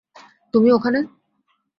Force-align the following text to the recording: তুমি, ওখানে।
তুমি, 0.53 0.69
ওখানে। 0.71 0.99